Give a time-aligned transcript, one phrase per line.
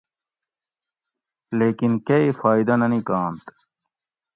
[1.59, 3.43] لیکن کئی فائیدہ نہ نِکانت